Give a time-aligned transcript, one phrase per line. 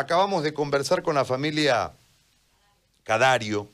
[0.00, 1.92] acabamos de conversar con la familia
[3.02, 3.68] Cadario,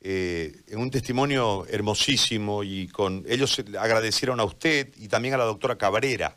[0.00, 5.44] eh, en un testimonio hermosísimo y con ellos agradecieron a usted y también a la
[5.44, 6.36] doctora Cabrera.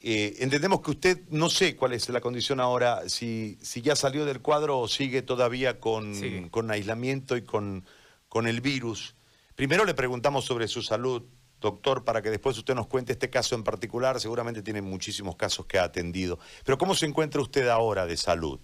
[0.00, 4.26] Eh, entendemos que usted, no sé cuál es la condición ahora, si, si ya salió
[4.26, 7.86] del cuadro o sigue todavía con, con aislamiento y con,
[8.28, 9.14] con el virus.
[9.54, 11.22] Primero le preguntamos sobre su salud,
[11.60, 14.20] doctor, para que después usted nos cuente este caso en particular.
[14.20, 16.38] Seguramente tiene muchísimos casos que ha atendido.
[16.64, 18.60] Pero ¿cómo se encuentra usted ahora de salud?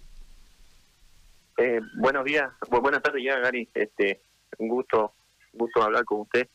[1.57, 3.69] Eh, buenos días, buenas tardes ya, Gary.
[3.73, 4.21] Este,
[4.57, 5.13] un gusto,
[5.53, 6.47] gusto hablar con usted.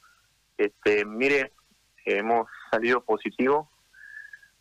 [0.57, 1.53] Este, mire,
[2.05, 3.71] hemos salido positivo.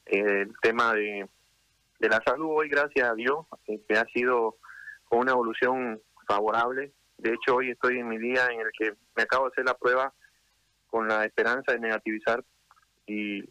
[0.05, 1.27] Eh, el tema de,
[1.99, 4.57] de la salud hoy, gracias a Dios, este, ha sido
[5.07, 6.91] con una evolución favorable.
[7.17, 9.77] De hecho, hoy estoy en mi día en el que me acabo de hacer la
[9.77, 10.13] prueba
[10.95, 12.41] con la esperanza de negativizar
[13.05, 13.43] y,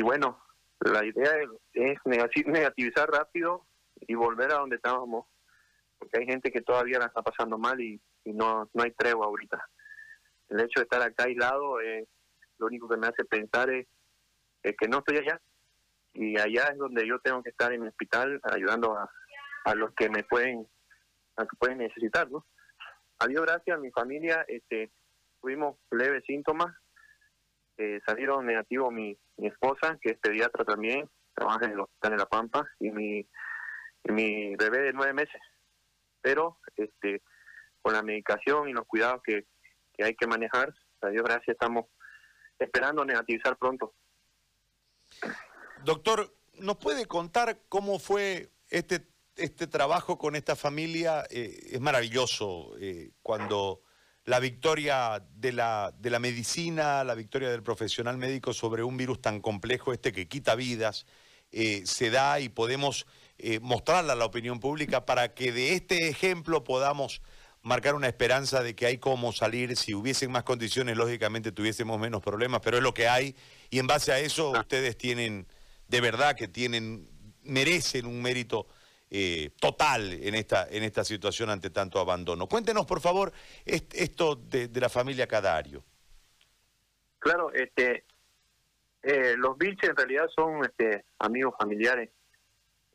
[0.00, 0.42] bueno,
[0.80, 1.30] la idea
[1.74, 3.66] es, negativizar rápido
[4.00, 5.26] y volver a donde estábamos,
[5.98, 9.62] porque hay gente que todavía la está pasando mal y, no, no hay tregua ahorita.
[10.48, 12.08] El hecho de estar acá aislado, eh,
[12.56, 13.86] lo único que me hace pensar es,
[14.62, 15.38] que no estoy allá
[16.14, 19.10] y allá es donde yo tengo que estar en el hospital ayudando a,
[19.66, 20.66] a los que me pueden
[21.36, 22.46] a que pueden necesitar, ¿no?
[23.18, 24.90] Adiós, gracias a mi familia, este
[25.44, 26.74] tuvimos leves síntomas,
[27.76, 32.26] eh, salieron negativos mi, esposa, que es pediatra también, trabaja en el hospital de La
[32.26, 33.26] Pampa, y mi,
[34.56, 35.40] bebé de nueve meses.
[36.22, 37.20] Pero este
[37.82, 39.44] con la medicación y los cuidados que,
[39.92, 41.88] que hay que manejar, a Dios gracias, estamos
[42.58, 43.92] esperando negativizar pronto.
[45.84, 51.24] Doctor, ¿nos puede contar cómo fue este, este trabajo con esta familia?
[51.28, 53.83] Eh, es maravilloso eh, cuando
[54.24, 59.20] la victoria de la, de la medicina, la victoria del profesional médico sobre un virus
[59.20, 61.06] tan complejo, este que quita vidas,
[61.52, 63.06] eh, se da y podemos
[63.38, 67.20] eh, mostrarla a la opinión pública para que de este ejemplo podamos
[67.62, 69.76] marcar una esperanza de que hay cómo salir.
[69.76, 73.36] Si hubiesen más condiciones, lógicamente tuviésemos menos problemas, pero es lo que hay.
[73.70, 75.46] Y en base a eso, ustedes tienen,
[75.88, 77.08] de verdad que tienen,
[77.42, 78.66] merecen un mérito
[79.16, 82.48] eh, total en esta, en esta situación ante tanto abandono.
[82.48, 83.32] Cuéntenos, por favor,
[83.64, 85.84] esto de, la familia Cadario.
[87.20, 88.06] Claro, este,
[89.04, 92.10] eh, los Vilches en realidad son este, amigos familiares.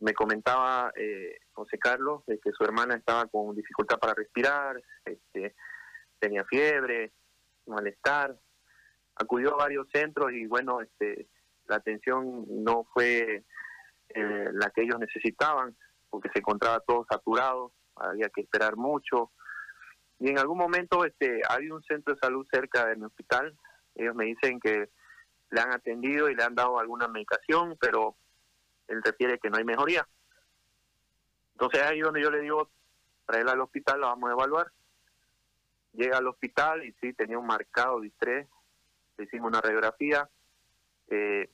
[0.02, 5.56] Me comentaba eh, José Carlos de que su hermana estaba con dificultad para respirar, este,
[6.19, 7.13] tenía fiebre,
[7.66, 8.35] malestar.
[9.16, 11.28] Acudió a varios centros y bueno, este,
[11.68, 13.46] la atención no fue
[14.16, 15.78] la que ellos necesitaban
[16.09, 19.31] porque se encontraba todo saturado, había que esperar mucho.
[20.20, 23.58] Y en algún momento este, había un centro de salud cerca de mi hospital.
[23.96, 24.90] Ellos me dicen que
[25.52, 28.16] le han atendido y le han dado alguna medicación, pero
[28.88, 30.08] él refiere que no hay mejoría.
[31.53, 32.70] Entonces ahí donde yo le digo,
[33.26, 34.72] traerla al hospital, la vamos a evaluar.
[35.94, 38.47] Llega al hospital y sí, tenía un marcado distrés.
[39.18, 40.30] Le hicimos una radiografía.
[41.08, 41.50] Eh,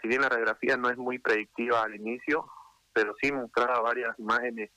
[0.00, 2.48] si bien la radiografía no es muy predictiva al inicio,
[2.96, 4.70] pero sí mostraba varias imágenes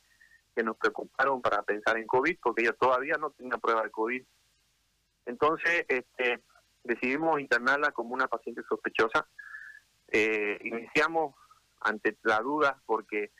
[0.53, 4.22] que nos preocuparon para pensar en COVID, porque ella todavía no tenía prueba de COVID.
[5.25, 6.44] Entonces, este,
[6.84, 9.25] decidimos internarla como una paciente sospechosa.
[10.09, 11.34] Eh, iniciamos
[11.79, 13.31] ante la duda, porque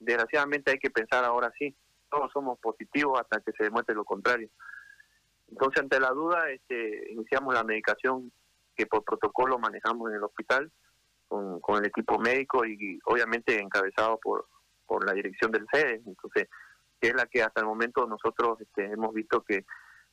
[0.00, 1.76] desgraciadamente hay que pensar ahora sí,
[2.10, 4.50] todos somos positivos hasta que se demuestre lo contrario.
[5.52, 8.32] Entonces, ante la duda, este, iniciamos la medicación
[8.74, 10.72] que por protocolo manejamos en el hospital
[11.28, 14.46] con, con el equipo médico y, obviamente encabezado por,
[14.86, 16.48] por la dirección del sede, entonces
[17.00, 19.64] que es la que hasta el momento nosotros este, hemos visto que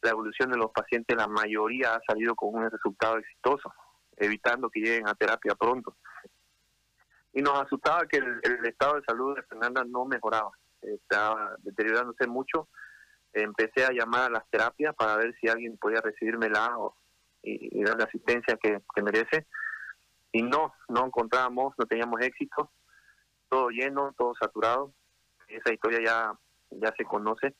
[0.02, 3.74] la evolución de los pacientes, la mayoría ha salido con un resultado exitoso,
[4.18, 5.96] evitando que lleguen a terapia pronto.
[7.32, 12.68] Y nos asustaba que el, estado de salud de Fernanda no mejoraba, estaba deteriorándose mucho.
[13.32, 16.98] Empecé a llamar a las terapias para ver si alguien podía recibírmela o,
[17.42, 19.48] y, y darle asistencia que merece
[20.34, 22.72] y no, no encontrábamos, no teníamos éxito,
[23.48, 24.94] todo lleno, todo saturado,
[25.48, 26.34] esa historia ya,
[26.72, 27.56] ya se conoce,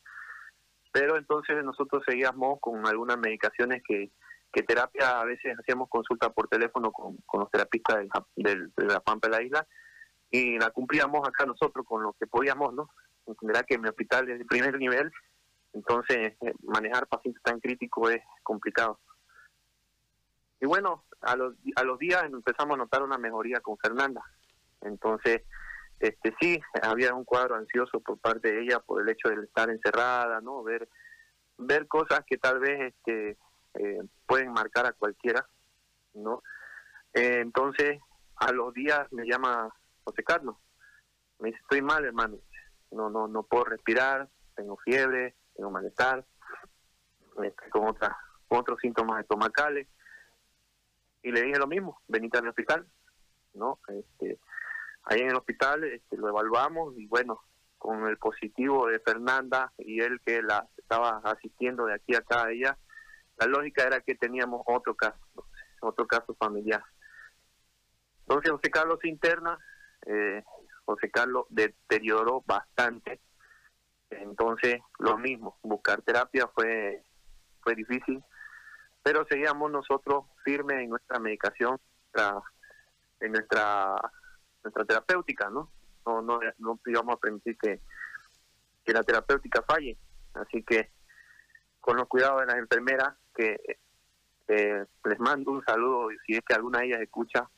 [0.92, 4.12] pero entonces nosotros seguíamos con algunas medicaciones que,
[4.52, 8.06] que terapia, a veces hacíamos consulta por teléfono con, con los terapistas
[8.36, 9.68] de la Pampa de la isla
[10.32, 12.90] y la cumplíamos acá nosotros con lo que podíamos, ¿no?
[13.28, 15.12] Entenderá que mi hospital es de primer nivel,
[15.74, 19.00] entonces eh, manejar pacientes tan críticos es complicado.
[20.64, 24.24] Y bueno, a los, a los días empezamos a notar una mejoría con Fernanda.
[24.80, 25.42] Entonces,
[26.00, 29.70] este sí, había un cuadro ansioso por parte de ella por el hecho de estar
[29.70, 30.64] encerrada, ¿no?
[30.64, 30.88] Ver
[31.58, 33.38] ver cosas que tal vez este
[33.74, 35.46] eh, pueden marcar a cualquiera,
[36.14, 36.42] ¿no?
[37.14, 38.00] Eh, entonces,
[38.38, 39.68] a los días me llama
[40.06, 40.56] José Carlos.
[41.40, 42.38] Me dice, estoy mal, hermano.
[42.92, 46.26] no, no, no puedo respirar, tengo fiebre, tengo malestar,
[47.44, 48.16] este, con, otras,
[48.48, 49.90] con otros síntomas estomacales.
[51.24, 52.86] Y le dije lo mismo, venite al hospital,
[53.54, 53.80] ¿no?
[53.88, 54.40] Este,
[55.04, 57.42] ahí en el hospital este, lo evaluamos y bueno,
[57.78, 62.46] con el positivo de Fernanda y él que la estaba asistiendo de aquí a acá
[62.46, 62.78] a ella,
[63.38, 65.20] la lógica era que teníamos otro caso,
[65.82, 66.84] otro caso familiar.
[68.22, 69.58] Entonces José Carlos interna,
[70.06, 70.44] eh,
[70.86, 73.22] José Carlos deterioró bastante,
[74.10, 77.04] entonces lo mismo, buscar terapia fue,
[77.62, 78.24] fue difícil,
[79.04, 81.80] pero seguíamos nosotros firmes en nuestra medicación,
[83.20, 83.96] en nuestra,
[84.64, 85.70] nuestra terapéutica, ¿no?
[86.06, 87.80] No, no, no íbamos a permitir que,
[88.84, 89.98] que la terapéutica falle,
[90.34, 90.90] así que
[91.80, 93.60] con los cuidados de las enfermeras, que
[94.48, 97.50] eh, les mando un saludo, si es que alguna de ellas escucha,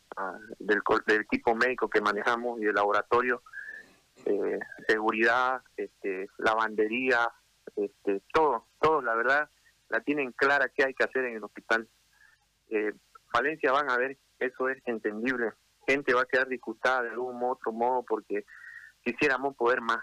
[0.60, 3.42] del, del equipo médico que manejamos y del laboratorio,
[4.26, 7.30] eh, seguridad, este, lavandería,
[7.76, 9.50] este, todo, todo, la verdad,
[9.90, 11.88] la tienen clara qué hay que hacer en el hospital.
[12.70, 12.94] Eh,
[13.34, 15.54] Valencia van a ver, eso es entendible.
[15.88, 18.46] Gente va a quedar disgustada de algún otro modo porque
[19.04, 20.00] quisiéramos poder más,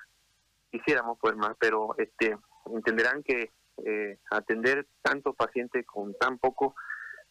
[0.71, 2.37] quisiéramos poder más, pero este
[2.67, 3.51] entenderán que
[3.85, 6.75] eh, atender tantos pacientes con tan poco,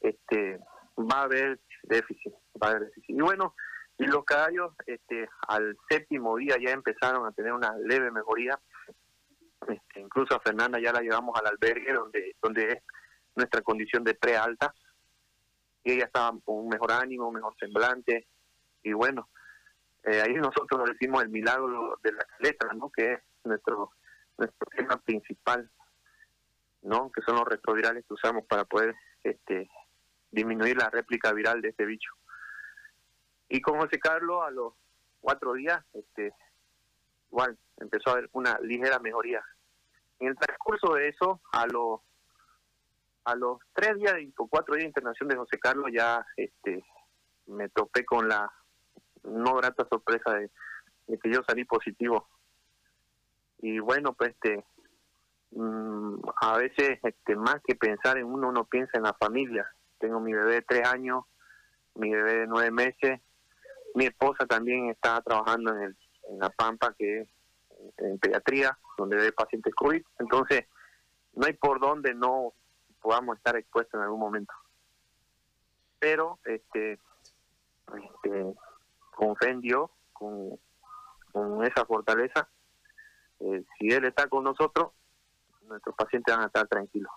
[0.02, 0.60] este
[0.98, 3.16] va a haber déficit, va a haber déficit.
[3.16, 3.56] Y bueno,
[3.98, 8.60] y los caballos este, al séptimo día ya empezaron a tener una leve mejoría.
[9.68, 12.84] Este, incluso a Fernanda ya la llevamos al albergue donde, donde es
[13.36, 14.74] nuestra condición de pre-alta.
[15.84, 18.28] Y ella estaba con un mejor ánimo, un mejor semblante.
[18.84, 19.30] Y bueno,
[20.04, 22.90] eh, ahí nosotros nos decimos el milagro de la letra, ¿no?
[22.90, 23.92] que es nuestro,
[24.38, 25.70] nuestro tema principal,
[26.82, 27.12] ¿no?
[27.12, 29.70] que son los retrovirales que usamos para poder este,
[30.32, 32.12] disminuir la réplica viral de este bicho.
[33.50, 34.74] Y con José Carlos, a los
[35.20, 36.34] cuatro días, este,
[37.32, 39.42] igual empezó a haber una ligera mejoría.
[40.20, 42.02] En el transcurso de eso, a los
[43.24, 46.84] a los tres días o cuatro días de internación de José Carlos ya este
[47.48, 48.52] me topé con la
[49.24, 50.50] no grata sorpresa de,
[51.20, 52.28] que yo salí positivo
[53.60, 54.66] y bueno pues este
[55.52, 59.70] mm, a veces este más que pensar en uno uno piensa en la familia
[60.00, 61.26] tengo mi bebé de tres años
[61.96, 63.22] mi bebé de nueve meses
[63.94, 65.98] mi esposa también está trabajando en, el,
[66.32, 67.30] en la Pampa, que es
[67.98, 70.04] en pediatría, donde ve pacientes COVID.
[70.20, 70.66] Entonces,
[71.34, 72.54] no hay por donde no
[73.02, 74.54] podamos estar expuestos en algún momento.
[76.00, 78.54] Pero, este, este
[79.16, 79.56] con fe
[80.14, 80.60] con,
[81.32, 82.48] con esa fortaleza,
[83.40, 84.92] eh, si Él está con nosotros,
[85.64, 87.12] nuestros pacientes van a estar tranquilos.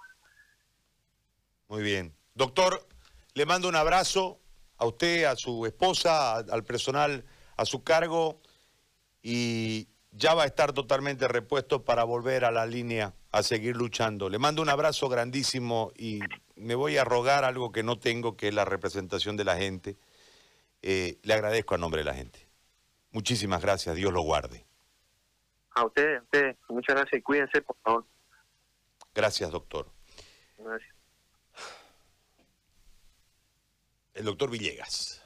[1.68, 2.14] Muy bien.
[2.34, 2.86] Doctor,
[3.34, 4.38] le mando un abrazo
[4.76, 7.24] a usted, a su esposa, al personal
[7.56, 8.40] a su cargo
[9.26, 14.28] y ya va a estar totalmente repuesto para volver a la línea a seguir luchando.
[14.28, 16.20] Le mando un abrazo grandísimo y
[16.56, 19.96] me voy a rogar algo que no tengo, que es la representación de la gente.
[20.82, 22.46] Eh, le agradezco a nombre de la gente.
[23.12, 24.66] Muchísimas gracias, Dios lo guarde.
[25.70, 28.04] A usted, a usted, muchas gracias y cuídense, por favor.
[29.14, 29.88] Gracias, doctor.
[30.58, 30.94] Gracias.
[34.12, 35.23] el doctor Villegas.